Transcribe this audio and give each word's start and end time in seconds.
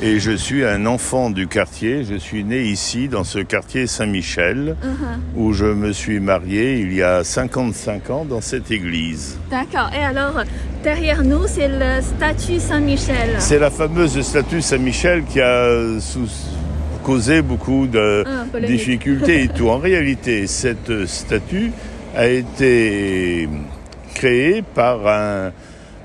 Et 0.00 0.20
je 0.20 0.30
suis 0.30 0.64
un 0.64 0.86
enfant 0.86 1.28
du 1.28 1.48
quartier. 1.48 2.04
Je 2.04 2.14
suis 2.14 2.44
né 2.44 2.62
ici, 2.62 3.08
dans 3.08 3.24
ce 3.24 3.40
quartier 3.40 3.86
Saint-Michel, 3.88 4.76
Uh-huh. 4.82 5.18
où 5.36 5.52
je 5.52 5.64
me 5.66 5.92
suis 5.92 6.20
marié 6.20 6.78
il 6.78 6.92
y 6.94 7.02
a 7.02 7.24
55 7.24 8.10
ans 8.10 8.24
dans 8.24 8.40
cette 8.40 8.70
église. 8.70 9.36
D'accord. 9.50 9.90
Et 9.92 10.02
alors, 10.04 10.44
derrière 10.84 11.24
nous, 11.24 11.46
c'est 11.48 11.66
le 11.68 12.00
statue 12.00 12.60
Saint-Michel. 12.60 13.36
C'est 13.40 13.58
la 13.58 13.70
fameuse 13.70 14.20
statue 14.20 14.60
Saint-Michel 14.62 15.24
qui 15.24 15.40
a 15.40 15.98
sous- 16.00 16.28
causé 17.02 17.42
beaucoup 17.42 17.86
de 17.88 18.22
Ah, 18.26 18.60
difficultés 18.66 19.44
et 19.44 19.48
tout. 19.48 19.68
En 19.68 19.78
réalité, 19.78 20.46
cette 20.46 21.06
statue 21.06 21.72
a 22.14 22.26
été 22.28 23.48
créée 24.14 24.62
par 24.74 25.06
un, 25.08 25.50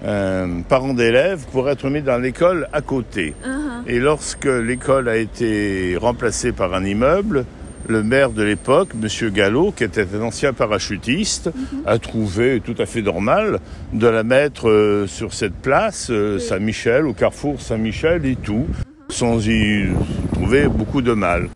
un 0.05 0.61
parent 0.67 0.93
d'élève 0.93 1.45
pour 1.51 1.69
être 1.69 1.89
mis 1.89 2.01
dans 2.01 2.17
l'école 2.17 2.67
à 2.73 2.81
côté. 2.81 3.33
Uh-huh. 3.45 3.62
Et 3.85 3.99
lorsque 3.99 4.45
l'école 4.45 5.09
a 5.09 5.17
été 5.17 5.97
remplacée 5.99 6.53
par 6.53 6.73
un 6.73 6.85
immeuble, 6.85 7.45
le 7.87 8.01
maire 8.01 8.29
de 8.29 8.41
l'époque, 8.41 8.89
M. 8.93 9.29
Gallo, 9.31 9.73
qui 9.75 9.83
était 9.83 10.07
un 10.15 10.21
ancien 10.21 10.53
parachutiste, 10.53 11.51
a 11.85 11.99
trouvé 11.99 12.61
tout 12.63 12.75
à 12.77 12.85
fait 12.85 13.01
normal 13.01 13.59
de 13.91 14.07
la 14.07 14.23
mettre 14.23 14.69
euh, 14.69 15.05
sur 15.05 15.33
cette 15.33 15.55
place 15.55 16.07
euh. 16.09 16.39
Saint-Michel, 16.39 17.05
au 17.05 17.13
carrefour 17.13 17.59
Saint-Michel 17.59 18.25
et 18.25 18.37
tout, 18.37 18.67
sans 19.09 19.45
y 19.47 19.87
trouver 20.31 20.67
beaucoup 20.67 21.01
de 21.01 21.11
mal. 21.11 21.49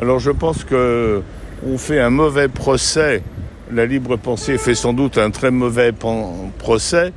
Alors 0.00 0.20
je 0.20 0.30
pense 0.30 0.62
que 0.62 1.20
on 1.66 1.78
fait 1.78 2.00
un 2.00 2.10
mauvais 2.10 2.48
procès. 2.48 3.22
La 3.72 3.86
libre 3.86 4.16
pensée 4.16 4.58
fait 4.58 4.74
sans 4.74 4.92
doute 4.92 5.18
un 5.18 5.30
très 5.30 5.50
mauvais 5.50 5.92
procès. 6.58 7.12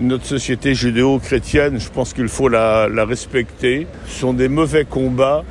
Notre 0.00 0.24
société 0.26 0.74
judéo-chrétienne, 0.74 1.78
je 1.78 1.88
pense 1.90 2.14
qu'il 2.14 2.28
faut 2.28 2.48
la, 2.48 2.88
la 2.88 3.04
respecter. 3.04 3.86
Ce 4.06 4.20
sont 4.20 4.32
des 4.32 4.48
mauvais 4.48 4.84
combats 4.84 5.44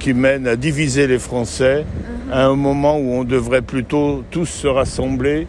qui 0.00 0.12
mènent 0.12 0.48
à 0.48 0.56
diviser 0.56 1.06
les 1.06 1.18
Français 1.20 1.84
à 2.32 2.46
un 2.46 2.56
moment 2.56 2.98
où 2.98 3.12
on 3.12 3.24
devrait 3.24 3.62
plutôt 3.62 4.24
tous 4.30 4.46
se 4.46 4.66
rassembler 4.66 5.46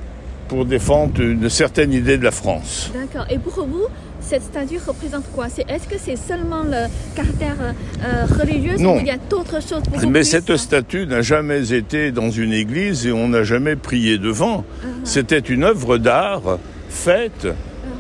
pour 0.48 0.66
défendre 0.66 1.20
une 1.20 1.50
certaine 1.50 1.92
idée 1.92 2.18
de 2.18 2.24
la 2.24 2.32
France. 2.32 2.92
D'accord. 2.94 3.26
Et 3.30 3.40
pour 3.40 3.66
vous, 3.66 3.86
cette 4.22 4.44
statue 4.44 4.78
représente 4.86 5.26
quoi? 5.34 5.48
Est-ce 5.48 5.88
que 5.88 5.98
c'est 6.00 6.16
seulement 6.16 6.64
le 6.64 6.86
caractère 7.16 7.56
euh, 7.60 8.26
religieux 8.40 8.76
Non. 8.78 8.98
ou 8.98 9.00
il 9.00 9.08
y 9.08 9.12
a 9.12 9.18
d'autres 9.18 9.62
choses 9.62 9.82
beaucoup 9.92 10.08
Mais 10.08 10.24
cette 10.24 10.56
statue 10.58 11.08
n'a 11.08 11.22
jamais 11.24 11.74
été 11.74 12.12
dans 12.12 12.30
une 12.30 12.54
église 12.54 13.08
et 13.08 13.12
on 13.12 13.30
n'a 13.30 13.44
jamais 13.44 13.76
prié 13.76 14.20
devant. 14.20 14.64
C'était 15.04 15.40
une 15.40 15.64
œuvre 15.64 15.98
d'art 15.98 16.60
faite 16.90 17.48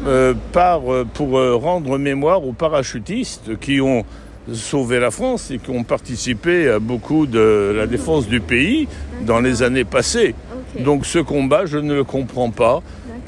euh, 0.06 0.34
par, 0.52 0.92
euh, 0.92 1.06
pour 1.12 1.38
euh, 1.38 1.56
rendre 1.56 1.98
mémoire 1.98 2.45
aux 2.45 2.53
parachutistes 2.53 3.58
qui 3.59 3.81
ont 3.81 4.06
sauvé 4.54 5.00
la 5.00 5.12
France 5.12 5.52
et 5.52 5.58
qui 5.58 5.70
ont 5.72 5.84
participé 5.84 6.70
à 6.70 6.80
beaucoup 6.80 7.26
de 7.26 7.73
la 7.76 7.88
défense 7.88 8.28
du 8.28 8.39
pays 8.39 8.88
dans 9.26 9.39
les 9.39 9.64
années 9.64 9.84
passées. 9.84 10.36
Donc 10.80 11.06
ce 11.06 11.20
combat, 11.20 11.66
je 11.66 11.78
ne 11.78 11.94
le 11.94 12.04
comprends 12.04 12.52
pas. 12.52 12.81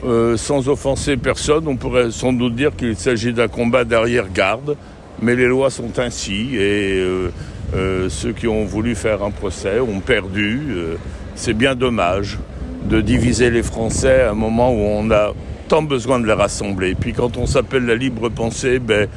Euh, 0.06 0.38
sans 0.38 0.70
offenser 0.70 1.18
personne, 1.18 1.68
on 1.68 1.76
pourrait 1.76 2.12
sans 2.12 2.32
doute 2.32 2.56
dire 2.56 2.76
qu'il 2.76 2.96
s'agit 2.96 3.34
d'un 3.34 3.50
combat 3.50 3.84
d'arrière-garde, 3.84 4.78
mais 5.22 5.36
les 5.36 5.48
lois 5.48 5.70
sont 5.70 6.00
ainsi 6.00 6.56
et 6.56 7.00
euh, 7.00 7.32
euh, 7.76 8.08
ceux 8.08 8.32
qui 8.32 8.48
ont 8.48 8.64
voulu 8.64 8.96
faire 8.96 9.24
un 9.24 9.32
procès 9.32 9.82
ont 9.82 10.00
perdu. 10.00 10.62
C'est 11.36 11.54
bien 11.54 11.76
dommage 11.76 12.38
de 12.86 13.02
diviser 13.02 13.52
les 13.52 13.64
Français 13.64 14.22
à 14.22 14.32
un 14.32 14.36
moment 14.36 14.72
où 14.72 14.80
on 14.80 15.12
a 15.12 15.34
tant 15.70 15.84
besoin 15.84 16.20
de 16.20 16.26
les 16.26 16.34
rassembler. 16.34 16.96
Puis 16.96 17.14
quand 17.14 17.38
on 17.38 17.46
s'appelle 17.46 17.86
la 17.86 17.96
libre 17.96 18.28
pensée, 18.30 18.80
ben, 18.80 19.08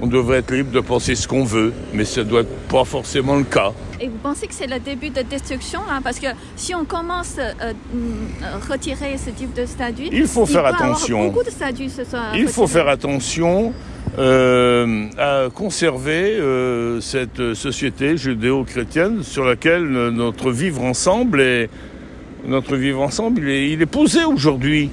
on 0.00 0.06
devrait 0.06 0.38
être 0.38 0.52
libre 0.52 0.70
de 0.70 0.80
penser 0.80 1.14
ce 1.14 1.26
qu'on 1.26 1.42
veut, 1.42 1.72
mais 1.94 2.04
ce 2.04 2.20
doit 2.20 2.44
pas 2.68 2.84
forcément 2.84 3.36
le 3.36 3.44
cas. 3.44 3.72
Et 3.98 4.08
vous 4.08 4.18
pensez 4.22 4.46
que 4.46 4.54
c'est 4.54 4.66
le 4.66 4.78
début 4.78 5.10
de 5.10 5.22
destruction 5.22 5.80
Parce 6.04 6.18
que 6.18 6.26
si 6.56 6.74
on 6.74 6.84
commence 6.84 7.38
à 7.38 8.70
retirer 8.70 9.16
ce 9.16 9.30
type 9.30 9.54
de 9.54 9.64
statue, 9.64 10.08
Il 10.12 10.26
faut 10.26 10.44
faire 10.44 10.66
attention. 10.66 11.28
beaucoup 11.28 11.44
de 11.44 11.50
statues 11.50 11.88
ce 11.88 12.04
soir. 12.04 12.36
Il 12.36 12.48
faut 12.48 12.66
faire 12.66 12.88
attention 12.88 13.72
euh, 14.18 15.06
à 15.16 15.48
conserver 15.54 16.36
euh, 16.38 17.00
cette 17.00 17.54
société 17.54 18.18
judéo-chrétienne 18.18 19.22
sur 19.22 19.44
laquelle 19.44 19.96
euh, 19.96 20.10
notre 20.10 20.50
vivre 20.50 20.82
ensemble 20.82 21.40
est, 21.40 21.70
notre 22.46 22.76
vivre 22.76 23.00
ensemble, 23.00 23.40
il 23.42 23.48
est, 23.48 23.70
il 23.70 23.80
est 23.82 23.86
posé 23.86 24.24
aujourd'hui. 24.24 24.90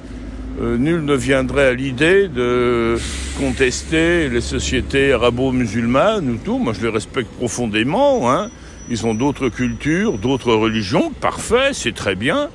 Euh, 0.60 0.76
nul 0.76 1.06
ne 1.06 1.14
viendrait 1.14 1.68
à 1.68 1.72
l'idée 1.72 2.28
de 2.28 2.98
contester 3.38 4.28
les 4.28 4.42
sociétés 4.42 5.12
arabo-musulmanes 5.12 6.28
ou 6.28 6.36
tout. 6.36 6.58
Moi, 6.58 6.74
je 6.74 6.82
les 6.82 6.92
respecte 6.92 7.30
profondément. 7.30 8.30
Hein. 8.30 8.50
Ils 8.90 9.06
ont 9.06 9.14
d'autres 9.14 9.48
cultures, 9.48 10.18
d'autres 10.18 10.52
religions. 10.52 11.12
Parfait, 11.18 11.70
c'est 11.72 11.94
très 11.94 12.14
bien. 12.14 12.50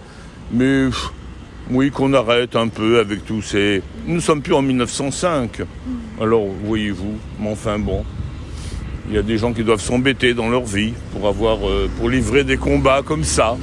Mais 0.51 0.85
pff, 0.85 1.11
oui, 1.71 1.89
qu'on 1.89 2.13
arrête 2.13 2.55
un 2.55 2.67
peu 2.67 2.99
avec 2.99 3.25
tous 3.25 3.41
ces. 3.41 3.81
Nous 4.05 4.15
ne 4.15 4.19
sommes 4.19 4.43
plus 4.43 4.53
en 4.53 4.61
1905. 4.61 5.61
Alors, 6.21 6.45
voyez-vous, 6.63 7.15
mais 7.39 7.49
enfin 7.49 7.79
bon. 7.79 8.05
Il 9.09 9.15
y 9.15 9.17
a 9.17 9.23
des 9.23 9.39
gens 9.39 9.51
qui 9.51 9.63
doivent 9.63 9.81
s'embêter 9.81 10.35
dans 10.35 10.49
leur 10.49 10.65
vie 10.65 10.93
pour 11.11 11.27
avoir, 11.27 11.67
euh, 11.67 11.89
pour 11.97 12.09
livrer 12.09 12.43
des 12.43 12.57
combats 12.57 13.01
comme 13.03 13.23
ça. 13.23 13.57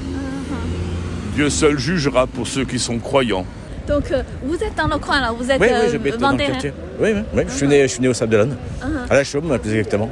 Dieu 1.37 1.49
seul 1.49 1.79
jugera 1.79 2.27
pour 2.27 2.49
ceux 2.49 2.65
qui 2.65 2.81
sont 2.81 2.99
croyants. 2.99 3.47
Donc 3.87 4.11
euh, 4.11 4.23
vous 4.45 4.55
êtes 4.57 4.77
dans 4.77 4.87
le 4.87 4.99
coin 4.99 5.21
là, 5.21 5.33
vous 5.37 5.51
êtes 5.51 5.61
Oui, 5.61 5.69
euh, 5.71 5.81
oui, 5.85 5.89
j'habite 5.93 6.17
dans 6.19 6.31
le 6.33 6.39
quartier. 6.39 6.73
Oui, 7.01 7.11
oui, 7.15 7.23
oui. 7.35 7.43
Je, 7.49 7.53
suis 7.55 7.67
né, 7.69 7.83
je 7.83 7.87
suis 7.89 8.01
né 8.01 8.09
au 8.09 8.15
Sable 8.15 8.33
d'Olonne, 8.33 8.57
Uh-huh. 8.81 9.11
à 9.11 9.15
la 9.15 9.25
Chaume, 9.25 9.59
plus 9.59 9.73
exactement. 9.73 10.09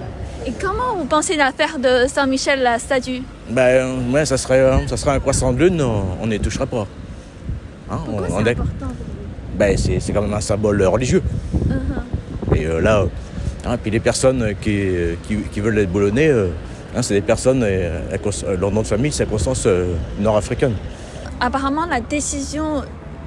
Et 0.47 0.53
comment 0.53 0.97
vous 0.97 1.05
pensez 1.05 1.37
l'affaire 1.37 1.79
de 1.79 2.09
Saint-Michel, 2.09 2.63
la 2.63 2.79
statue 2.79 3.23
Ben, 3.51 4.11
ouais, 4.13 4.25
ça 4.25 4.37
serait, 4.37 4.61
euh, 4.61 4.87
ça 4.87 4.97
serait 4.97 5.13
un 5.17 5.21
croissant 5.21 5.53
de 5.53 5.59
lune, 5.65 5.81
on 5.83 6.27
n'y 6.27 6.41
touchera 6.41 6.67
pas. 6.67 6.87
Hein, 7.91 7.99
Pourquoi 8.05 8.27
on- 8.29 8.33
on 8.35 8.45
c'est 8.45 8.49
est- 8.51 8.53
important? 8.53 8.87
Ben, 9.55 9.77
c'est 9.77 10.13
quand 10.13 10.23
même 10.23 10.33
un 10.35 10.41
symbole 10.41 10.83
religieux. 10.85 11.23
Uh-huh. 11.69 12.57
Et 12.57 12.67
euh, 12.67 12.81
là, 12.81 13.01
euh, 13.01 13.07
hein, 13.67 13.77
puis 13.81 13.91
les 13.91 14.01
personnes 14.01 14.55
qui, 14.61 14.81
qui, 15.29 15.37
qui 15.53 15.61
veulent 15.61 15.79
être 15.79 15.93
boulonnais, 15.93 16.29
euh, 16.29 16.49
hein, 16.97 17.03
c'est 17.03 17.15
des 17.15 17.21
personnes, 17.21 17.63
euh, 17.63 18.01
euh, 18.13 18.57
leur 18.57 18.71
nom 18.73 18.83
de 18.83 18.87
famille, 18.87 19.13
c'est 19.13 19.27
euh, 19.67 19.95
nord-africaine. 20.19 20.75
Apparemment, 21.41 21.87
la 21.87 22.01
décision 22.01 22.83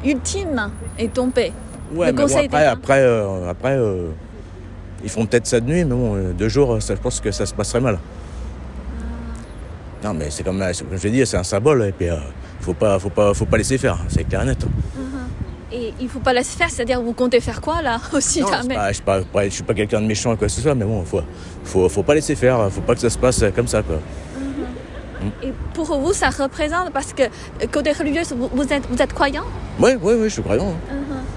ultime 0.06 0.70
est 0.98 1.14
tombée. 1.14 1.52
Ouais, 1.94 2.08
Le 2.08 2.14
mais 2.14 2.18
bon, 2.18 2.22
Conseil 2.24 2.46
après, 2.48 2.66
après, 2.66 3.00
euh, 3.02 3.50
après 3.50 3.76
euh, 3.78 4.08
ils 5.04 5.10
font 5.10 5.26
peut-être 5.26 5.46
ça 5.48 5.60
de 5.60 5.66
nuit, 5.66 5.84
mais 5.86 5.96
bon, 5.96 6.16
euh, 6.16 6.32
deux 6.34 6.50
jours, 6.50 6.82
ça, 6.82 6.96
je 6.96 7.00
pense 7.02 7.20
que 7.20 7.32
ça 7.32 7.46
se 7.46 7.54
passerait 7.54 7.82
mal. 7.82 8.00
Non, 10.04 10.14
mais 10.14 10.30
c'est 10.30 10.44
comme, 10.44 10.60
comme 10.60 10.98
je 10.98 11.04
l'ai 11.04 11.12
dit, 11.12 11.26
c'est 11.26 11.38
un 11.38 11.44
symbole, 11.44 11.84
et 11.84 11.92
puis 11.92 12.10
euh, 12.10 12.18
faut 12.60 12.74
pas, 12.74 13.00
faut 13.00 13.10
pas, 13.10 13.34
faut 13.34 13.46
pas 13.46 13.58
laisser 13.58 13.78
faire, 13.78 13.98
c'est 14.10 14.24
clair 14.26 14.42
et 14.44 14.46
net. 14.46 14.66
Et 15.76 15.92
il 16.00 16.08
faut 16.08 16.20
pas 16.20 16.34
laisser 16.34 16.56
faire, 16.58 16.70
c'est-à-dire 16.70 17.02
vous 17.02 17.14
comptez 17.14 17.40
faire 17.40 17.60
quoi 17.60 17.82
là 17.82 18.00
aussi 18.14 18.42
Non, 18.42 18.48
jamais? 18.50 18.76
pas- 18.76 18.90
je 18.90 18.94
suis 18.96 19.04
pas, 19.04 19.22
pas- 19.22 19.46
je 19.46 19.50
suis 19.50 19.64
pas 19.64 19.74
quelqu'un 19.74 20.02
de 20.02 20.06
méchant 20.06 20.34
ou 20.34 20.36
quoi 20.36 20.48
que 20.48 20.54
ce 20.54 20.62
soit, 20.62 20.76
mais 20.76 20.86
bon, 20.86 21.04
faut, 21.04 21.22
faut, 21.64 21.90
faut 21.90 22.04
pas 22.04 22.14
laisser 22.16 22.36
faire, 22.36 22.70
faut 22.72 22.82
pas 22.82 22.94
que 22.96 23.02
ça 23.02 23.10
se 23.10 23.18
passe 23.18 23.44
comme 23.56 23.68
ça, 23.68 23.82
quoi. 23.82 23.96
Et 25.44 25.54
pour 25.74 25.86
vous, 26.00 26.14
ça 26.14 26.30
représente, 26.30 26.92
parce 26.92 27.14
que 27.14 27.24
euh, 27.24 27.68
côté 27.72 27.92
religieux, 27.92 28.24
vous, 28.36 28.50
vous 28.54 28.74
êtes, 28.74 28.84
vous 28.90 29.02
êtes 29.02 29.14
croyant? 29.14 29.44
Oui, 29.80 29.92
oui, 30.02 30.14
oui, 30.18 30.24
je 30.26 30.34
suis 30.34 30.42
croyant. 30.44 30.70
hein. 30.70 30.96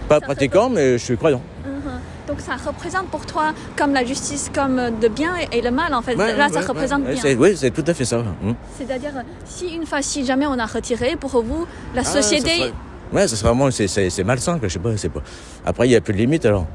Pas 0.09 0.17
Ça 0.21 0.21
pratiquant, 0.27 0.69
mais 0.69 0.99
je 0.99 1.05
suis 1.05 1.17
croyant. 1.17 1.41
Uh-huh. 1.67 2.29
Donc 2.29 2.41
ça 2.41 2.53
représente 2.57 3.07
pour 3.09 3.27
toi 3.27 3.53
comme 3.77 3.93
la 3.93 4.05
justice, 4.05 4.51
comme 4.55 4.79
euh, 4.79 4.91
le 5.03 5.09
bien 5.09 5.33
et, 5.53 5.61
le 5.61 5.71
mal 5.71 5.93
en 5.95 6.03
fait. 6.03 6.15
Ouais, 6.17 6.37
Là, 6.37 6.47
ouais, 6.47 6.53
ça 6.53 6.61
ouais, 6.61 6.67
représente 6.67 7.05
bien. 7.05 7.37
Oui, 7.39 7.57
c'est 7.57 7.71
tout 7.73 7.85
à 7.87 7.95
fait 7.95 8.05
ça. 8.05 8.19
hum. 8.19 8.55
C'est-à-dire, 8.79 9.13
euh, 9.17 9.23
si 9.45 9.69
une 9.75 9.87
fois, 9.87 10.03
si 10.03 10.25
jamais 10.25 10.47
on 10.47 10.59
a 10.59 10.67
retiré, 10.67 11.17
pour 11.17 11.31
vous, 11.43 11.67
la 11.95 12.03
Ah, 12.03 12.05
société... 12.05 12.73
Ouais, 13.13 13.29
ça 13.29 13.37
serait 13.37 13.49
vraiment, 13.51 13.71
c'est, 13.71 14.25
malsain, 14.25 14.59
je 14.63 14.69
sais 14.69 14.79
pas, 14.81 14.97
c'est 14.97 15.09
pas. 15.09 15.21
Après, 15.65 15.87
il 15.87 15.91
n'y 15.91 15.97
a 15.97 16.01
plus 16.01 16.13
de 16.13 16.19
limite, 16.19 16.45
alors. 16.45 16.67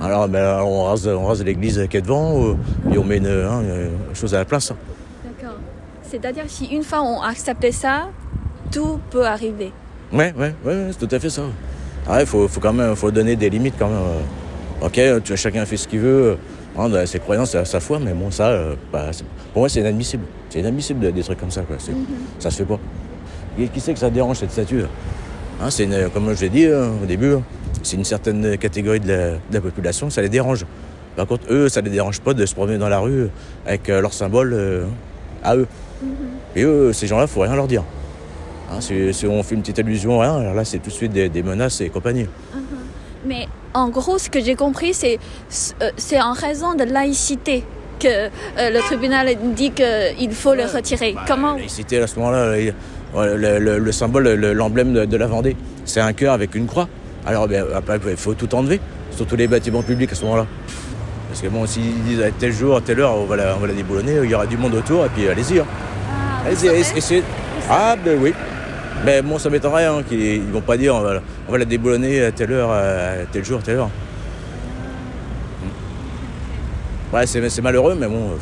Alors, 0.00 0.28
ben, 0.28 0.60
on 0.62 0.84
rase, 0.84 1.06
on 1.08 1.26
rase 1.26 1.42
l'église 1.44 1.86
qui 1.90 1.96
est 1.96 2.00
devant, 2.02 2.42
euh, 2.50 2.54
et 2.92 2.96
on 2.98 3.04
met 3.04 3.18
une, 3.18 3.26
hein, 3.26 3.60
une 3.62 4.14
chose 4.14 4.34
à 4.34 4.38
la 4.38 4.44
place. 4.46 4.72
C'est-à-dire, 6.10 6.44
si 6.48 6.66
une 6.66 6.82
fois 6.82 7.02
on 7.02 7.20
a 7.22 7.28
accepté 7.28 7.70
ça, 7.72 8.08
tout 8.72 8.98
peut 9.10 9.24
arriver. 9.26 9.72
Ouais, 10.64 10.86
c'est 10.90 11.06
tout 11.06 11.14
à 11.14 11.18
fait 11.20 11.30
ça. 11.30 11.42
Il 12.18 12.26
faut, 12.26 12.48
faut 12.48 12.60
quand 12.60 12.72
même, 12.72 12.96
faut 12.96 13.10
donner 13.10 13.36
des 13.36 13.48
limites 13.50 13.74
quand 13.78 13.88
même. 13.88 13.96
euh. 14.82 14.86
Ok, 14.86 14.98
tu, 15.24 15.36
chacun 15.36 15.64
fait 15.66 15.76
ce 15.76 15.86
qu'il 15.86 16.00
veut, 16.00 16.36
hein, 16.76 16.88
dans 16.88 17.06
ses 17.06 17.18
croyances, 17.20 17.50
sa, 17.50 17.64
sa 17.64 17.78
foi, 17.80 17.98
mais 18.02 18.12
bon, 18.14 18.30
ça, 18.30 18.48
euh, 18.48 18.74
bah, 18.92 19.08
c'est- 19.12 19.24
pour 19.52 19.62
moi, 19.62 19.68
c'est 19.68 19.80
inadmissible. 19.80 20.24
C'est 20.48 20.60
inadmissible 20.60 21.00
de- 21.00 21.10
des 21.10 21.22
trucs 21.22 21.38
comme 21.38 21.50
ça, 21.50 21.60
quoi. 21.62 21.76
C'est- 21.78 21.92
Ça 22.38 22.50
se 22.50 22.56
fait 22.56 22.64
pas. 22.64 22.78
Qui, 23.56 23.68
qui 23.68 23.78
sait 23.80 23.92
que 23.92 23.98
ça 23.98 24.08
dérange 24.10 24.38
cette 24.38 24.52
statue 24.52 24.82
hein, 25.62 25.70
c'est 25.70 25.84
une- 25.84 26.08
Comme 26.14 26.34
je 26.34 26.40
l'ai 26.40 26.48
dit 26.48 26.64
euh, 26.66 26.88
au 27.02 27.06
début, 27.06 27.34
hein, 27.34 27.42
c'est 27.82 27.96
une 27.96 28.04
certaine 28.04 28.56
catégorie 28.56 29.00
de 29.00 29.08
la, 29.08 29.30
de 29.32 29.38
la 29.52 29.60
population, 29.60 30.08
ça 30.08 30.22
les 30.22 30.28
dérange. 30.30 30.64
Par 31.16 31.26
contre, 31.26 31.44
eux, 31.50 31.68
ça 31.68 31.80
les 31.82 31.90
dérange 31.90 32.20
pas 32.20 32.32
de 32.32 32.46
se 32.46 32.54
promener 32.54 32.78
dans 32.78 32.88
la 32.88 32.98
rue 33.00 33.28
avec 33.66 33.88
euh, 33.90 34.00
leur 34.00 34.12
symbole 34.14 34.52
euh, 34.54 34.84
à 35.42 35.56
eux. 35.56 35.66
Et 36.56 36.62
eux, 36.64 36.92
ces 36.92 37.06
gens-là, 37.06 37.26
faut 37.26 37.40
rien 37.40 37.54
leur 37.54 37.66
dire. 37.68 37.84
Hein, 38.72 38.80
si, 38.80 39.12
si 39.12 39.26
on 39.26 39.42
fait 39.42 39.54
une 39.54 39.60
petite 39.62 39.78
allusion, 39.78 40.18
rien, 40.18 40.36
alors 40.38 40.54
là, 40.54 40.64
c'est 40.64 40.78
tout 40.78 40.90
de 40.90 40.94
suite 40.94 41.12
des, 41.12 41.28
des 41.28 41.42
menaces 41.42 41.80
et 41.80 41.88
compagnie. 41.88 42.26
Mais 43.26 43.46
en 43.74 43.88
gros, 43.88 44.18
ce 44.18 44.30
que 44.30 44.40
j'ai 44.40 44.54
compris, 44.54 44.94
c'est 44.94 45.18
euh, 45.82 45.90
c'est 45.96 46.20
en 46.20 46.32
raison 46.32 46.74
de 46.74 46.84
laïcité 46.84 47.64
que 47.98 48.08
euh, 48.08 48.28
le 48.58 48.80
tribunal 48.80 49.28
dit 49.54 49.72
qu'il 49.72 50.32
faut 50.32 50.54
le 50.54 50.64
retirer. 50.64 51.12
Bah, 51.14 51.24
Comment? 51.28 51.52
La 51.52 51.58
laïcité, 51.58 52.00
à 52.00 52.06
ce 52.06 52.18
moment-là, 52.18 52.56
le, 52.56 53.58
le- 53.58 53.78
le 53.78 53.92
symbole, 53.92 54.28
le- 54.34 54.52
l'emblème 54.54 54.92
de, 54.94 55.04
de 55.04 55.16
la 55.16 55.26
Vendée, 55.26 55.54
c'est 55.84 56.00
un 56.00 56.12
cœur 56.14 56.32
avec 56.32 56.54
une 56.54 56.66
croix. 56.66 56.88
Alors, 57.26 57.46
ben, 57.46 57.64
il 58.08 58.16
faut 58.16 58.32
tout 58.34 58.54
enlever, 58.54 58.80
surtout 59.14 59.36
les 59.36 59.46
bâtiments 59.48 59.82
publics 59.82 60.10
à 60.12 60.14
ce 60.14 60.24
moment-là. 60.24 60.46
Parce 61.30 61.42
que 61.42 61.46
bon, 61.46 61.64
s'ils 61.64 62.02
disent 62.02 62.20
à 62.22 62.30
tel 62.32 62.52
jour, 62.52 62.76
à 62.76 62.80
telle 62.80 62.98
heure, 63.00 63.14
on 63.16 63.24
va 63.24 63.36
la, 63.36 63.54
on 63.56 63.60
va 63.60 63.68
la 63.68 63.74
déboulonner, 63.74 64.16
il 64.24 64.28
y 64.30 64.34
aura 64.34 64.46
du 64.46 64.56
monde 64.58 64.74
autour, 64.74 65.06
et 65.06 65.08
puis 65.10 65.28
allez-y. 65.28 65.60
hein. 65.60 65.66
Ah, 66.44 66.46
Allez-y, 66.48 66.66
essayez. 66.98 67.22
Ah, 67.70 67.94
ben 68.04 68.18
oui. 68.20 68.34
Mais 69.04 69.22
bon, 69.22 69.38
ça 69.38 69.48
m'étonnerait 69.48 69.86
hein, 69.86 70.02
qu'ils 70.06 70.20
ils 70.20 70.42
vont 70.50 70.60
pas 70.60 70.76
dire 70.76 70.94
on 70.94 71.00
va, 71.00 71.20
on 71.48 71.52
va 71.52 71.58
la 71.58 71.64
déboulonner 71.64 72.24
à 72.24 72.32
telle 72.32 72.52
heure, 72.52 72.70
à 72.70 73.24
tel 73.30 73.44
jour, 73.44 73.60
à 73.60 73.62
telle 73.62 73.76
heure. 73.76 73.90
Mm. 77.12 77.16
Ouais, 77.16 77.26
c'est 77.26 77.62
malheureux, 77.62 77.96
mais 77.98 78.08
bon. 78.08 78.32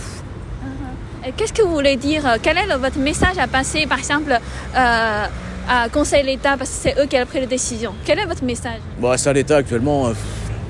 Et 1.26 1.32
Qu'est-ce 1.32 1.52
que 1.52 1.62
vous 1.62 1.75
voulez 1.75 1.96
dire 1.96 2.26
euh, 2.26 2.37
Quel 2.43 2.56
est 2.56 2.67
votre 2.76 2.99
message 2.99 3.37
à 3.38 3.46
passer, 3.46 3.87
par 3.87 3.99
exemple, 3.99 4.32
euh, 4.32 5.25
à 5.69 5.88
Conseil 5.93 6.25
d'État, 6.25 6.56
parce 6.56 6.70
que 6.70 6.76
c'est 6.76 6.94
eux 6.99 7.06
qui 7.06 7.17
ont 7.19 7.26
pris 7.26 7.40
la 7.40 7.46
décision 7.46 7.93
Quel 8.05 8.19
est 8.19 8.25
votre 8.25 8.44
message? 8.44 8.81
Bon, 8.99 9.14
ça, 9.19 9.32
l'État 9.32 9.56
actuellement, 9.58 10.11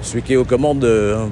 celui 0.03 0.23
qui 0.23 0.33
est 0.33 0.37
aux 0.37 0.45
commandes, 0.45 0.85
euh, 0.85 1.27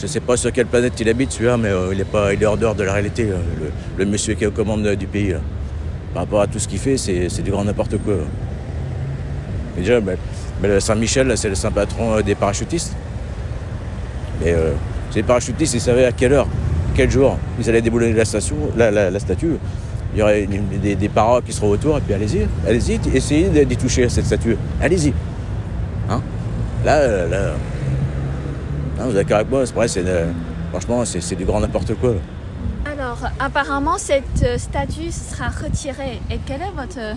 je 0.00 0.06
sais 0.06 0.20
pas 0.20 0.36
sur 0.36 0.52
quelle 0.52 0.66
planète 0.66 0.92
il 1.00 1.08
habite 1.08 1.32
celui-là, 1.32 1.56
mais 1.56 1.68
euh, 1.68 1.92
il, 1.92 2.00
est 2.00 2.04
pas, 2.04 2.34
il 2.34 2.42
est 2.42 2.46
hors 2.46 2.58
dehors 2.58 2.74
de 2.74 2.84
la 2.84 2.92
réalité. 2.92 3.30
euh, 3.30 3.36
le, 3.96 4.04
monsieur 4.04 4.34
qui 4.34 4.44
est 4.44 4.46
aux 4.46 4.52
commandes 4.52 4.86
euh, 4.86 4.96
du 4.96 5.06
pays. 5.06 5.34
Par 6.12 6.24
rapport 6.24 6.40
à 6.42 6.46
tout 6.46 6.58
ce 6.58 6.68
qu'il 6.68 6.78
fait, 6.78 6.96
c'est 6.96 7.42
du 7.42 7.50
grand 7.50 7.64
n'importe 7.64 7.98
quoi. 7.98 8.14
Et 9.76 9.80
déjà, 9.80 10.00
ben, 10.00 10.16
ben, 10.60 10.68
le 10.70 10.80
Saint-Michel, 10.80 11.36
c'est 11.36 11.48
le 11.48 11.54
saint 11.54 11.70
patron 11.70 12.20
des 12.20 12.34
parachutistes. 12.34 12.94
Mais 14.42 14.52
euh, 14.52 14.72
les 15.14 15.22
parachutistes, 15.22 15.74
ils 15.74 15.80
savaient 15.80 16.06
à 16.06 16.12
quelle 16.12 16.32
heure, 16.32 16.48
quel 16.94 17.10
jour 17.10 17.38
ils 17.58 17.68
allaient 17.68 17.82
déboulonner 17.82 18.14
la, 18.14 18.24
statue. 19.20 19.56
Il 20.14 20.20
y 20.20 20.22
aurait 20.22 20.46
des, 20.46 20.94
des 20.94 21.08
paras 21.10 21.42
qui 21.42 21.52
seront 21.52 21.70
autour, 21.70 21.98
et 21.98 22.00
puis 22.00 22.14
allez-y, 22.14 22.46
allez-y, 22.66 22.98
essayez 23.14 23.48
d'y 23.66 23.76
toucher 23.76 24.08
cette 24.08 24.24
statue. 24.24 24.56
Allez-y. 24.80 25.12
Hein? 26.08 26.22
Là, 26.84 27.26
là, 27.26 27.38
non, 28.98 29.04
vous 29.04 29.10
êtes 29.10 29.16
d'accord 29.16 29.36
avec 29.38 29.50
moi, 29.50 29.66
c'est 29.66 29.74
vrai, 29.74 29.88
c'est 29.88 30.04
franchement, 30.70 31.04
c'est 31.04 31.34
du 31.36 31.44
grand 31.44 31.60
n'importe 31.60 31.94
quoi. 31.94 32.14
Alors, 32.90 33.18
apparemment, 33.40 33.98
cette 33.98 34.24
euh, 34.44 34.58
statue 34.58 35.10
sera 35.10 35.48
retirée. 35.48 36.20
Et 36.30 36.38
quel 36.46 36.60
est 36.62 36.70
votre 36.74 36.98
euh, 36.98 37.14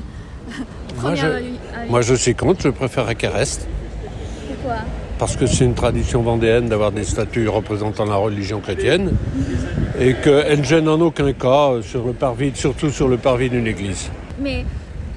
Moi, 1.01 1.11
premier 1.13 1.17
je- 1.17 1.89
Moi, 1.89 2.01
je 2.01 2.13
suis 2.15 2.35
contre, 2.35 2.61
je 2.63 2.69
préfère 2.69 3.15
qu'elle 3.15 3.31
reste. 3.31 3.67
Pourquoi 4.47 4.77
Parce 5.19 5.35
que 5.35 5.45
c'est 5.45 5.63
une 5.65 5.75
tradition 5.75 6.21
vendéenne 6.21 6.67
d'avoir 6.69 6.91
des 6.91 7.03
statues 7.03 7.47
représentant 7.47 8.05
la 8.05 8.15
religion 8.15 8.59
chrétienne. 8.59 9.11
Et 9.99 10.15
qu'elle 10.15 10.59
ne 10.59 10.63
gêne 10.63 10.89
en 10.89 10.99
aucun 10.99 11.31
cas 11.33 11.73
sur 11.81 12.05
le 12.05 12.13
parvis, 12.13 12.51
surtout 12.55 12.89
sur 12.89 13.07
le 13.07 13.17
parvis 13.17 13.49
d'une 13.49 13.67
église. 13.67 14.09
Mais 14.41 14.65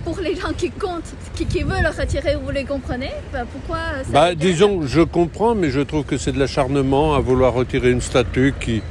pour 0.04 0.18
les 0.20 0.34
gens 0.34 0.52
qui 0.56 0.70
comptent, 0.70 1.14
qui, 1.34 1.46
qui 1.46 1.62
veulent 1.62 1.82
le 1.82 1.88
retirer, 2.00 2.36
vous 2.42 2.50
les 2.50 2.64
comprenez? 2.64 3.10
Bah, 3.32 3.40
Pourquoi 3.50 3.78
ça 4.04 4.10
Bah, 4.12 4.34
disons, 4.34 4.86
je 4.86 5.00
comprends, 5.00 5.54
mais 5.54 5.70
je 5.70 5.80
trouve 5.80 6.04
que 6.04 6.16
c'est 6.16 6.32
de 6.32 6.38
l'acharnement 6.38 7.14
à 7.14 7.20
vouloir 7.20 7.52
retirer 7.52 7.90
une 7.90 8.00
statue 8.00 8.54
qui 8.60 8.82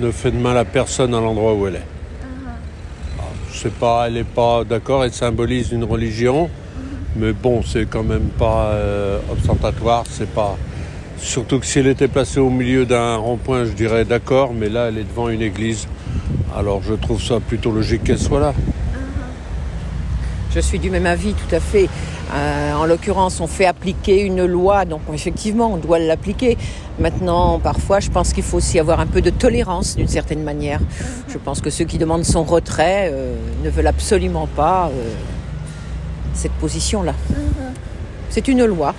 ne 0.00 0.10
fait 0.10 0.30
de 0.30 0.38
mal 0.38 0.56
à 0.56 0.64
personne 0.64 1.14
à 1.14 1.20
l'endroit 1.20 1.54
où 1.54 1.66
elle 1.66 1.76
est. 1.76 1.88
Alors, 3.18 3.32
Je 3.52 3.58
sais 3.58 3.70
pas, 3.70 4.04
elle 4.06 4.14
n'est 4.14 4.24
pas 4.24 4.64
d'accord, 4.64 5.04
elle 5.04 5.12
symbolise 5.12 5.70
une 5.72 5.84
religion, 5.84 6.48
mais 7.16 7.32
bon, 7.32 7.62
c'est 7.62 7.86
quand 7.86 8.02
même 8.02 8.28
pas 8.38 8.70
euh, 8.72 9.18
ostentatoire, 9.32 10.04
c'est 10.08 10.28
pas. 10.30 10.56
Surtout 11.18 11.60
que 11.60 11.66
si 11.66 11.78
elle 11.78 11.86
était 11.86 12.08
placée 12.08 12.40
au 12.40 12.50
milieu 12.50 12.86
d'un 12.86 13.16
rond-point, 13.16 13.64
je 13.64 13.70
dirais 13.72 14.04
d'accord, 14.04 14.52
mais 14.52 14.68
là, 14.68 14.88
elle 14.88 14.98
est 14.98 15.04
devant 15.04 15.28
une 15.28 15.42
église. 15.42 15.86
Alors 16.56 16.82
je 16.82 16.94
trouve 16.94 17.20
ça 17.22 17.40
plutôt 17.40 17.70
logique 17.72 18.04
qu'elle 18.04 18.18
soit 18.18 18.40
là. 18.40 18.54
Je 20.54 20.60
suis 20.60 20.78
du 20.78 20.88
même 20.88 21.06
avis, 21.06 21.34
tout 21.34 21.52
à 21.52 21.58
fait. 21.58 21.88
Euh, 22.32 22.74
en 22.74 22.84
l'occurrence, 22.84 23.40
on 23.40 23.48
fait 23.48 23.66
appliquer 23.66 24.20
une 24.20 24.44
loi, 24.44 24.84
donc 24.84 25.00
effectivement, 25.12 25.72
on 25.72 25.78
doit 25.78 25.98
l'appliquer. 25.98 26.56
Maintenant, 27.00 27.58
parfois, 27.58 27.98
je 27.98 28.08
pense 28.08 28.32
qu'il 28.32 28.44
faut 28.44 28.58
aussi 28.58 28.78
avoir 28.78 29.00
un 29.00 29.06
peu 29.06 29.20
de 29.20 29.30
tolérance 29.30 29.96
d'une 29.96 30.06
certaine 30.06 30.44
manière. 30.44 30.78
Je 31.26 31.38
pense 31.38 31.60
que 31.60 31.70
ceux 31.70 31.84
qui 31.84 31.98
demandent 31.98 32.24
son 32.24 32.44
retrait 32.44 33.10
euh, 33.12 33.34
ne 33.64 33.68
veulent 33.68 33.88
absolument 33.88 34.46
pas 34.46 34.92
euh, 34.94 35.12
cette 36.34 36.52
position-là. 36.52 37.14
C'est 38.30 38.46
une 38.46 38.64
loi. 38.64 38.94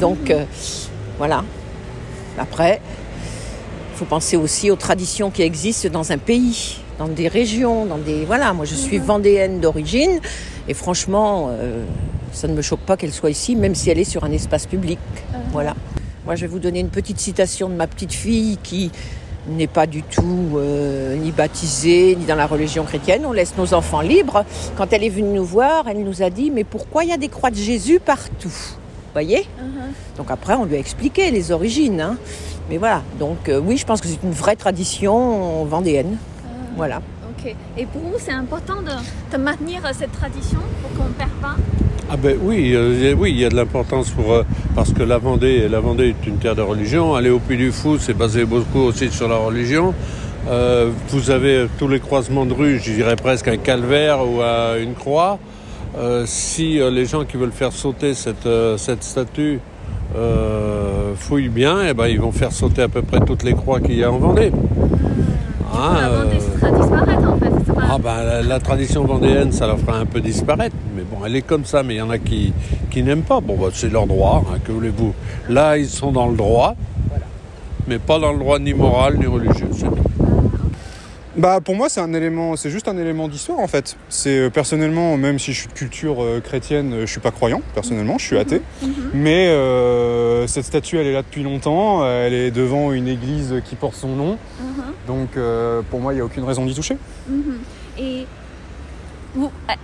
Donc, 0.00 0.32
voilà. 1.18 1.44
Après, 2.36 2.80
il 3.92 3.96
faut 3.96 4.04
penser 4.04 4.36
aussi 4.36 4.72
aux 4.72 4.76
traditions 4.76 5.30
qui 5.30 5.42
existent 5.42 5.88
dans 5.88 6.10
un 6.10 6.18
pays, 6.18 6.78
dans 6.98 7.08
des 7.08 7.28
régions, 7.28 7.86
dans 7.86 7.98
des... 7.98 8.24
Voilà, 8.24 8.52
moi 8.52 8.64
je 8.64 8.74
suis 8.74 8.98
vendéenne 8.98 9.60
d'origine 9.60 10.20
et 10.68 10.74
franchement, 10.74 11.48
euh, 11.50 11.84
ça 12.32 12.48
ne 12.48 12.54
me 12.54 12.62
choque 12.62 12.80
pas 12.80 12.96
qu'elle 12.96 13.12
soit 13.12 13.30
ici, 13.30 13.56
même 13.56 13.74
si 13.74 13.90
elle 13.90 13.98
est 13.98 14.04
sur 14.04 14.24
un 14.24 14.32
espace 14.32 14.66
public. 14.66 14.98
Voilà. 15.52 15.74
Moi 16.24 16.34
je 16.34 16.42
vais 16.42 16.46
vous 16.48 16.58
donner 16.58 16.80
une 16.80 16.88
petite 16.90 17.20
citation 17.20 17.68
de 17.68 17.74
ma 17.74 17.86
petite 17.86 18.12
fille 18.12 18.58
qui 18.62 18.90
n'est 19.48 19.68
pas 19.68 19.86
du 19.86 20.02
tout 20.02 20.54
euh, 20.56 21.16
ni 21.16 21.30
baptisée, 21.30 22.16
ni 22.16 22.24
dans 22.24 22.34
la 22.34 22.48
religion 22.48 22.82
chrétienne. 22.82 23.22
On 23.26 23.32
laisse 23.32 23.54
nos 23.56 23.74
enfants 23.74 24.00
libres. 24.00 24.44
Quand 24.76 24.92
elle 24.92 25.04
est 25.04 25.08
venue 25.08 25.34
nous 25.36 25.44
voir, 25.44 25.86
elle 25.88 26.02
nous 26.02 26.22
a 26.22 26.30
dit, 26.30 26.50
mais 26.50 26.64
pourquoi 26.64 27.04
il 27.04 27.10
y 27.10 27.12
a 27.12 27.16
des 27.16 27.28
croix 27.28 27.50
de 27.50 27.56
Jésus 27.56 28.00
partout? 28.00 28.52
Voyez? 29.12 29.46
Donc 30.16 30.32
après, 30.32 30.54
on 30.54 30.64
lui 30.64 30.74
a 30.74 30.78
expliqué 30.78 31.30
les 31.30 31.52
origines. 31.52 32.00
hein. 32.00 32.16
Mais 32.68 32.78
voilà, 32.78 33.02
donc 33.20 33.48
euh, 33.48 33.60
oui, 33.64 33.76
je 33.76 33.86
pense 33.86 34.00
que 34.00 34.08
c'est 34.08 34.22
une 34.24 34.32
vraie 34.32 34.56
tradition 34.56 35.64
vendéenne. 35.64 36.16
Voilà. 36.76 37.00
Ok. 37.38 37.54
Et 37.76 37.86
pour 37.86 38.02
vous, 38.02 38.16
c'est 38.18 38.32
important 38.32 38.76
de, 38.82 39.36
de 39.36 39.42
maintenir 39.42 39.80
euh, 39.84 39.90
cette 39.92 40.12
tradition 40.12 40.58
pour 40.82 40.90
qu'on 40.96 41.08
ne 41.08 41.14
perd 41.14 41.30
pas? 41.42 41.56
Ah 42.10 42.16
ben 42.16 42.36
oui, 42.40 42.72
euh, 42.74 43.14
oui, 43.18 43.32
il 43.32 43.38
y 43.40 43.44
a 43.44 43.48
de 43.48 43.56
l'importance 43.56 44.10
pour 44.10 44.32
euh, 44.32 44.42
parce 44.74 44.92
que 44.92 45.02
la 45.02 45.18
Vendée, 45.18 45.68
la 45.68 45.80
Vendée 45.80 46.08
est 46.10 46.26
une 46.26 46.36
terre 46.38 46.54
de 46.54 46.62
religion. 46.62 47.14
Aller 47.14 47.30
au 47.30 47.38
Puy 47.40 47.56
du 47.56 47.72
Fou, 47.72 47.98
c'est 47.98 48.14
basé 48.14 48.44
beaucoup 48.44 48.78
aussi 48.80 49.10
sur 49.10 49.28
la 49.28 49.36
religion. 49.36 49.92
Euh, 50.48 50.90
vous 51.08 51.30
avez 51.30 51.66
tous 51.78 51.88
les 51.88 51.98
croisements 51.98 52.46
de 52.46 52.54
rue, 52.54 52.78
je 52.78 52.92
dirais 52.92 53.16
presque 53.16 53.48
un 53.48 53.56
calvaire 53.56 54.20
ou 54.20 54.40
une 54.80 54.94
croix. 54.94 55.38
Si 56.26 56.78
les 56.78 57.06
gens 57.06 57.24
qui 57.24 57.36
veulent 57.38 57.50
faire 57.52 57.72
sauter 57.72 58.14
cette, 58.14 58.46
cette 58.76 59.02
statue 59.02 59.58
fouillent 61.16 61.48
bien, 61.48 61.78
eh 61.88 61.94
ben, 61.94 62.06
ils 62.06 62.20
vont 62.20 62.30
faire 62.32 62.52
sauter 62.52 62.82
à 62.82 62.88
peu 62.88 63.02
près 63.02 63.18
toutes 63.20 63.42
les 63.42 63.54
croix 63.54 63.80
qu'il 63.80 63.96
y 63.98 64.04
a 64.04 64.12
en 64.12 64.18
Vendée. 64.18 64.52
La 65.74 66.08
Vendée 66.10 66.38
sera 66.38 66.70
disparaître 66.70 67.28
en 67.28 67.38
fait. 67.38 67.50
c'est 67.66 67.74
pas- 67.74 67.75
ah 67.88 67.98
ben, 67.98 68.22
la, 68.24 68.42
la 68.42 68.60
tradition 68.60 69.04
vendéenne, 69.04 69.52
ça 69.52 69.66
la 69.66 69.76
fera 69.76 69.98
un 69.98 70.06
peu 70.06 70.20
disparaître. 70.20 70.74
Mais 70.96 71.02
bon, 71.02 71.24
elle 71.24 71.36
est 71.36 71.42
comme 71.42 71.64
ça, 71.64 71.82
mais 71.82 71.94
il 71.94 71.98
y 71.98 72.02
en 72.02 72.10
a 72.10 72.18
qui, 72.18 72.52
qui 72.90 73.02
n'aiment 73.02 73.22
pas. 73.22 73.40
Bon, 73.40 73.56
bah, 73.56 73.68
c'est 73.72 73.90
leur 73.90 74.06
droit, 74.06 74.44
hein, 74.50 74.58
que 74.64 74.72
voulez-vous. 74.72 75.14
Là, 75.48 75.78
ils 75.78 75.88
sont 75.88 76.12
dans 76.12 76.28
le 76.28 76.36
droit, 76.36 76.74
mais 77.86 77.98
pas 77.98 78.18
dans 78.18 78.32
le 78.32 78.38
droit 78.38 78.58
ni 78.58 78.74
moral 78.74 79.18
ni 79.18 79.26
religieux. 79.26 79.68
c'est 79.72 79.86
tout. 79.86 79.96
Bah 81.36 81.60
pour 81.62 81.76
moi 81.76 81.90
c'est 81.90 82.00
un 82.00 82.14
élément, 82.14 82.56
c'est 82.56 82.70
juste 82.70 82.88
un 82.88 82.96
élément 82.96 83.28
d'histoire 83.28 83.58
en 83.58 83.66
fait. 83.66 83.98
C'est 84.08 84.38
euh, 84.38 84.48
personnellement, 84.48 85.18
même 85.18 85.38
si 85.38 85.52
je 85.52 85.58
suis 85.60 85.68
de 85.68 85.74
culture 85.74 86.22
euh, 86.22 86.40
chrétienne, 86.40 86.94
euh, 86.94 87.00
je 87.02 87.10
suis 87.10 87.20
pas 87.20 87.30
croyant 87.30 87.60
personnellement, 87.74 88.16
je 88.16 88.24
suis 88.24 88.38
athée. 88.38 88.62
Mais 89.12 89.48
euh, 89.48 90.46
cette 90.46 90.64
statue 90.64 90.96
elle 90.96 91.06
est 91.06 91.12
là 91.12 91.20
depuis 91.20 91.42
longtemps, 91.42 92.06
elle 92.08 92.32
est 92.32 92.50
devant 92.50 92.90
une 92.90 93.06
église 93.06 93.56
qui 93.66 93.74
porte 93.76 93.96
son 93.96 94.16
nom. 94.16 94.38
Donc 95.06 95.36
euh, 95.36 95.82
pour 95.90 96.00
moi 96.00 96.12
il 96.12 96.16
n'y 96.16 96.22
a 96.22 96.24
aucune 96.24 96.44
raison 96.44 96.64
d'y 96.66 96.74
toucher. 96.74 96.96
Mhm. 97.28 97.58
Et 97.98 98.26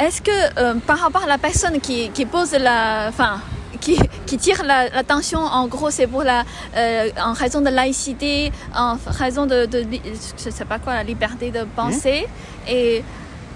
est-ce 0.00 0.22
que 0.22 0.30
euh, 0.58 0.74
par 0.86 0.98
rapport 0.98 1.24
à 1.24 1.26
la 1.26 1.38
personne 1.38 1.80
qui, 1.80 2.08
qui 2.10 2.24
pose 2.24 2.52
la, 2.52 3.06
enfin, 3.08 3.40
qui, 3.80 3.98
qui 4.26 4.38
tire 4.38 4.62
la- 4.64 4.88
l'attention, 4.88 5.40
en 5.40 5.66
gros, 5.66 5.90
c'est 5.90 6.06
pour 6.06 6.22
la, 6.22 6.44
euh, 6.76 7.08
en 7.22 7.32
raison 7.34 7.60
de 7.60 7.68
laïcité, 7.68 8.50
en 8.74 8.96
raison 9.06 9.44
de, 9.46 9.66
de 9.66 9.78
li- 9.78 10.00
je 10.42 10.50
sais 10.50 10.64
pas 10.64 10.78
quoi, 10.78 10.94
la 10.94 11.02
liberté 11.04 11.50
de 11.50 11.64
penser, 11.76 12.26
et 12.68 13.02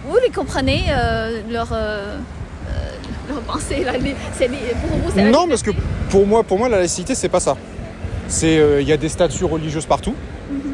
vous 0.06 0.18
les 0.22 0.30
comprenez 0.30 0.84
euh, 0.90 1.40
leur, 1.50 1.68
leur 3.28 3.40
pensée, 3.46 3.82
la 3.84 3.92
pour 3.92 4.00
vous, 4.98 5.10
c'est 5.14 5.24
la 5.24 5.30
Non 5.30 5.48
parce 5.48 5.62
que 5.62 5.70
pour 6.10 6.26
moi, 6.26 6.42
pour 6.44 6.58
moi 6.58 6.68
la 6.68 6.78
laïcité 6.78 7.14
c'est 7.14 7.28
pas 7.30 7.40
ça. 7.40 7.56
C'est 8.28 8.56
il 8.80 8.86
y 8.88 8.92
a 8.92 8.96
des 8.96 9.08
statues 9.08 9.44
religieuses 9.44 9.86
partout. 9.86 10.14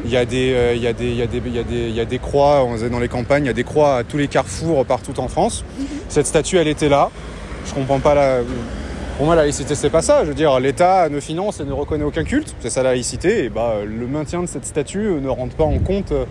Il 0.05 0.11
y, 0.11 0.17
a 0.17 0.25
des, 0.25 0.73
il 0.75 0.81
y, 0.81 0.87
a 0.87 0.93
des- 0.93 1.07
il 1.09 1.15
y, 1.15 1.21
a 1.21 1.27
des- 1.27 1.37
il 1.45 1.53
y, 1.55 1.59
a 1.59 1.63
des- 1.63 1.89
il 1.89 1.95
y 1.95 1.99
a 2.01 2.05
des 2.05 2.19
croix, 2.19 2.65
on 2.65 2.75
est 2.75 2.89
dans 2.89 2.99
les 2.99 3.07
campagnes, 3.07 3.45
il 3.45 3.47
y 3.47 3.51
a 3.51 3.53
des 3.53 3.63
croix 3.63 3.97
à 3.97 4.03
tous 4.03 4.17
les 4.17 4.27
carrefours 4.27 4.85
partout 4.85 5.17
en 5.19 5.27
France. 5.29 5.63
Cette 6.09 6.27
statue, 6.27 6.57
elle 6.57 6.67
était 6.67 6.89
là. 6.89 7.09
Je 7.65 7.73
comprends 7.73 7.99
pas 7.99 8.13
la. 8.13 8.39
Pour 9.17 9.27
moi, 9.27 9.35
la 9.35 9.43
laïcité, 9.43 9.75
c'est 9.75 9.89
pas 9.89 10.01
ça. 10.01 10.23
Je 10.23 10.29
veux 10.29 10.33
dire, 10.35 10.59
l'État 10.59 11.07
ne 11.07 11.19
finance 11.19 11.59
et 11.61 11.63
ne 11.65 11.71
reconnaît 11.71 12.03
aucun 12.03 12.23
culte. 12.23 12.53
C'est 12.59 12.69
ça 12.69 12.83
la 12.83 12.91
laïcité. 12.91 13.45
Et 13.45 13.49
bah, 13.49 13.75
le 13.85 14.07
maintien 14.07 14.41
de 14.41 14.47
cette 14.47 14.65
statue 14.65 15.07
ne 15.21 15.29
rentre 15.29 15.55
pas 15.55 15.63
en 15.63 15.79
compte. 15.79 16.11
euh, 16.11 16.25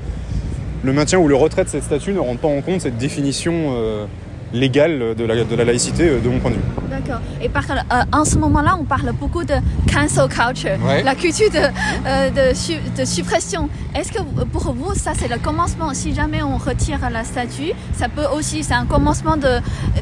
Le 0.85 0.93
maintien 0.93 1.19
ou 1.21 1.29
le 1.29 1.37
retrait 1.37 1.63
de 1.65 1.69
cette 1.71 1.85
statue 1.85 2.13
ne 2.13 2.19
rentre 2.19 2.41
pas 2.41 2.49
en 2.49 2.61
compte 2.61 2.81
cette 2.81 2.99
définition 2.99 3.53
euh, 3.77 4.05
légale 4.53 5.15
de 5.17 5.25
la, 5.25 5.45
de 5.45 5.55
la 5.57 5.65
laïcité 5.65 6.09
euh, 6.09 6.21
de 6.21 6.29
mon 6.29 6.39
point 6.39 6.51
de 6.51 6.57
vue. 6.57 6.63
D'accord. 6.91 7.21
Et 7.43 7.49
par, 7.49 7.65
euh, 7.71 8.03
en 8.13 8.25
ce 8.25 8.37
moment-là, 8.39 8.77
on 8.81 8.85
parle 8.85 9.13
beaucoup 9.13 9.45
de 9.45 9.55
cancel 9.93 10.29
culture, 10.29 10.79
Ouais. 10.87 11.03
la 11.03 11.15
culture 11.15 11.51
de, 11.51 11.59
euh, 11.59 12.31
de, 12.31 12.55
su- 12.55 12.81
de 12.99 13.05
suppression. 13.05 13.69
Est-ce 13.95 14.13
que 14.13 14.23
pour 14.53 14.73
vous, 14.75 14.95
ça 14.95 15.13
c'est 15.19 15.29
le 15.29 15.39
commencement? 15.39 15.95
Si 15.95 16.15
jamais 16.15 16.43
on 16.43 16.57
retire 16.59 16.99
la 17.11 17.25
statue, 17.25 17.73
ça 17.95 18.09
peut 18.09 18.27
aussi, 18.37 18.63
c'est 18.63 18.75
un 18.75 18.87
commencement 18.87 19.37
de, 19.37 19.59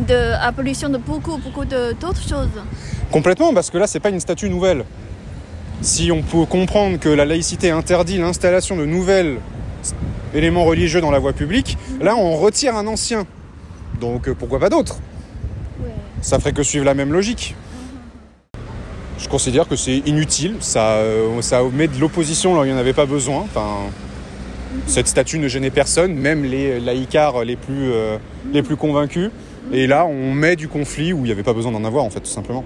de 0.08 0.32
abolition 0.42 0.88
de 0.88 0.98
beaucoup, 0.98 1.38
beaucoup 1.38 1.64
d'autres 1.64 2.26
choses? 2.28 2.48
Complètement, 3.10 3.52
parce 3.54 3.70
que 3.70 3.78
là, 3.78 3.86
c'est 3.86 4.00
pas 4.00 4.10
une 4.10 4.20
statue 4.20 4.48
nouvelle. 4.50 4.84
Si 5.80 6.12
on 6.12 6.22
peut 6.22 6.44
comprendre 6.44 6.98
que 6.98 7.08
la 7.08 7.24
laïcité 7.24 7.70
interdit 7.70 8.18
l'installation 8.18 8.76
de 8.76 8.84
nouvelles 8.84 9.38
éléments 10.34 10.64
religieux 10.64 11.00
dans 11.00 11.10
la 11.10 11.18
voie 11.18 11.32
publique, 11.32 11.78
là, 12.00 12.14
on 12.16 12.36
retire 12.36 12.76
un 12.76 12.86
ancien. 12.86 13.24
Donc 14.00 14.28
euh, 14.28 14.34
pourquoi 14.34 14.58
pas 14.58 14.70
d'autres? 14.70 14.98
Ça 16.22 16.38
ferait 16.38 16.52
que 16.52 16.62
suivre 16.62 16.84
la 16.84 16.94
même 16.94 17.12
logique. 17.12 17.54
Je 19.18 19.28
considère 19.28 19.68
que 19.68 19.76
c'est 19.76 19.98
inutile, 20.06 20.56
ça, 20.60 20.94
euh, 20.94 21.42
ça 21.42 21.62
met 21.72 21.88
de 21.88 21.98
l'opposition 22.00 22.54
là 22.54 22.62
où 22.62 22.64
il 22.64 22.68
n'y 22.68 22.74
en 22.74 22.78
avait 22.78 22.94
pas 22.94 23.06
besoin. 23.06 23.40
Enfin, 23.40 23.90
cette 24.86 25.08
statue 25.08 25.38
ne 25.38 25.46
gênait 25.46 25.70
personne, 25.70 26.14
même 26.14 26.44
les 26.44 26.80
laïcars 26.80 27.44
les 27.44 27.56
plus, 27.56 27.92
euh, 27.92 28.16
les 28.52 28.62
plus 28.62 28.76
convaincus. 28.76 29.30
Et 29.72 29.86
là, 29.86 30.06
on 30.06 30.32
met 30.32 30.56
du 30.56 30.68
conflit 30.68 31.12
où 31.12 31.18
il 31.18 31.24
n'y 31.24 31.32
avait 31.32 31.42
pas 31.42 31.52
besoin 31.52 31.70
d'en 31.70 31.84
avoir, 31.84 32.04
en 32.04 32.10
fait, 32.10 32.20
tout 32.20 32.30
simplement. 32.30 32.64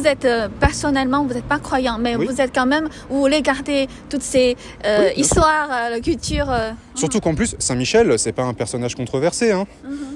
Vous, 0.00 0.06
êtes 0.06 0.24
euh, 0.24 0.48
personnellement, 0.60 1.24
vous 1.26 1.34
n'êtes 1.34 1.44
pas 1.44 1.58
croyant, 1.58 1.98
mais 2.00 2.16
Oui. 2.16 2.26
vous 2.26 2.40
êtes 2.40 2.54
quand 2.54 2.64
même, 2.64 2.88
vous 3.10 3.20
voulez 3.20 3.42
garder 3.42 3.86
toutes 4.08 4.22
ces 4.22 4.56
euh, 4.86 5.10
Oui, 5.14 5.20
histoires, 5.20 5.68
euh, 5.70 5.90
la 5.90 6.00
culture. 6.00 6.50
euh, 6.50 6.70
Surtout 6.94 7.20
qu'en 7.20 7.34
plus, 7.34 7.54
Saint-Michel, 7.58 8.18
c'est 8.18 8.32
pas 8.32 8.44
un 8.44 8.54
personnage 8.54 8.94
controversé. 8.94 9.52
Hein. 9.52 9.66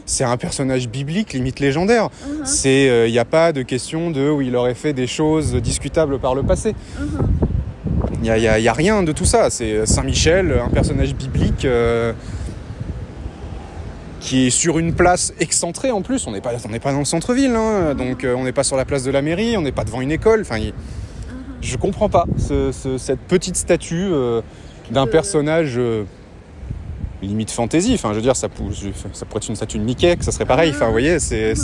C'est 0.07 0.25
un 0.25 0.39
personnage 0.39 0.89
biblique, 0.89 1.35
limite 1.35 1.61
légendaire. 1.61 2.09
C'est, 2.45 3.07
il 3.07 3.13
n'y 3.13 3.19
a 3.19 3.27
pas 3.27 3.53
de 3.53 3.61
question 3.61 4.11
de 4.11 4.31
où 4.31 4.41
il 4.41 4.57
aurait 4.57 4.75
fait 4.75 4.95
des 4.95 5.07
choses 5.07 5.55
discutables 5.55 6.19
par 6.19 6.35
le 6.35 6.43
passé. 6.43 6.75
Il 8.23 8.33
n'y 8.33 8.69
a, 8.69 8.73
rien 8.73 9.03
de 9.03 9.13
tout 9.13 9.27
ça. 9.27 9.51
C'est 9.51 9.85
Saint-Michel, 9.85 10.59
un 10.65 10.71
personnage 10.71 11.15
biblique 11.15 11.67
euh, 11.67 12.15
qui 14.25 14.47
est 14.47 14.51
sur 14.51 14.79
une 14.79 14.95
place 14.95 15.35
excentrée 15.39 15.91
en 15.91 16.01
plus. 16.01 16.27
On 16.27 16.33
n'est 16.33 16.41
pas, 16.41 16.53
on 16.67 16.71
n'est 16.71 16.81
pas 16.81 16.93
dans 16.93 16.99
le 17.01 17.05
centre-ville, 17.05 17.55
hein. 17.55 17.95
donc 17.95 18.25
euh, 18.25 18.35
on 18.35 18.45
n'est 18.45 18.53
pas 18.53 18.65
sur 18.65 18.75
la 18.79 18.87
place 18.87 19.03
de 19.05 19.11
la 19.11 19.21
mairie, 19.21 19.57
on 19.59 19.61
n'est 19.61 19.71
pas 19.71 19.85
devant 19.85 20.01
une 20.01 20.11
école. 20.11 20.41
Enfin, 20.41 20.57
il- 20.57 20.73
je 21.61 21.77
comprends 21.77 22.09
pas 22.09 22.25
ce- 22.39 22.73
ce- 22.73 22.97
cette 22.97 23.21
petite 23.21 23.57
statue 23.57 24.09
euh, 24.11 24.41
d'un 24.91 25.07
personnage 25.07 25.75
euh, 25.77 26.05
limite 27.23 27.51
fantasy. 27.51 27.93
Enfin, 27.95 28.11
je 28.11 28.17
veux 28.17 28.23
dire, 28.23 28.35
ça, 28.35 28.49
pou- 28.49 28.71
ça 29.13 29.27
pourrait 29.27 29.39
être 29.43 29.49
une 29.51 29.57
statue 29.57 29.79
de 29.79 29.85
Mickey, 29.85 30.17
que 30.17 30.25
ça 30.25 30.33
serait 30.33 30.47
pareil. 30.47 30.71
Enfin, 30.71 30.87
vous 30.87 30.93
voyez, 30.93 31.19
c'est, 31.21 31.55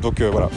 donc 0.00 0.20
voilà. 0.22 0.50